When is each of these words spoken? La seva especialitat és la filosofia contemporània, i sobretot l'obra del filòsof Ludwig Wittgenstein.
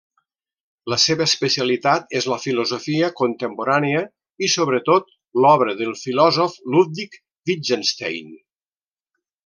La 0.93 0.97
seva 1.01 1.27
especialitat 1.31 2.15
és 2.21 2.27
la 2.33 2.37
filosofia 2.45 3.11
contemporània, 3.21 4.01
i 4.47 4.51
sobretot 4.57 5.15
l'obra 5.43 5.79
del 5.85 5.95
filòsof 6.07 6.57
Ludwig 6.77 7.23
Wittgenstein. 7.53 8.35